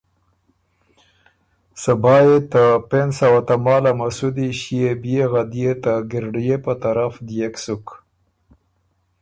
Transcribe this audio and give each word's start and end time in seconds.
صبا 1.83 2.15
يې 2.27 2.37
ته 2.51 2.63
پېنځ 2.89 3.11
سوه 3.19 3.41
تماله 3.49 3.91
مسودی 4.01 4.47
ݭيې 4.59 4.89
بيې 5.01 5.23
غدئے 5.33 5.71
ته 5.83 5.93
ګِنرړئے 6.09 6.57
په 6.65 6.73
طرف 6.83 7.13
ديېک 7.27 7.55
سُک۔ 7.63 7.85